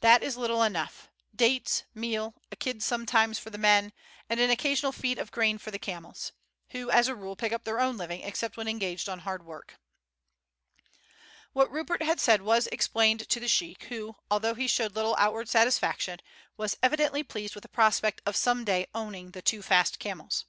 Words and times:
That 0.00 0.22
is 0.22 0.38
little 0.38 0.62
enough: 0.62 1.10
dates, 1.36 1.82
meal, 1.92 2.32
a 2.50 2.56
kid 2.56 2.82
sometimes 2.82 3.38
for 3.38 3.50
the 3.50 3.58
men, 3.58 3.92
and 4.30 4.40
an 4.40 4.48
occasional 4.48 4.92
feed 4.92 5.18
of 5.18 5.30
grain 5.30 5.58
for 5.58 5.70
the 5.70 5.78
camels, 5.78 6.32
who 6.70 6.88
as 6.90 7.06
a 7.06 7.14
rule 7.14 7.36
pick 7.36 7.52
up 7.52 7.64
their 7.64 7.78
own 7.78 7.98
living 7.98 8.22
except 8.22 8.56
when 8.56 8.66
engaged 8.66 9.10
on 9.10 9.18
hard 9.18 9.44
work." 9.44 9.76
What 11.52 11.70
Rupert 11.70 12.02
had 12.02 12.18
said 12.18 12.40
was 12.40 12.66
explained 12.68 13.28
to 13.28 13.40
the 13.40 13.46
sheik, 13.46 13.82
who, 13.90 14.16
although 14.30 14.54
he 14.54 14.68
showed 14.68 14.94
little 14.96 15.14
outward 15.18 15.50
satisfaction, 15.50 16.20
was 16.56 16.78
evidently 16.82 17.22
pleased 17.22 17.54
with 17.54 17.60
the 17.60 17.68
prospect 17.68 18.22
of 18.24 18.36
some 18.36 18.64
day 18.64 18.86
owning 18.94 19.32
the 19.32 19.42
two 19.42 19.60
fast 19.60 19.98
camels. 19.98 20.46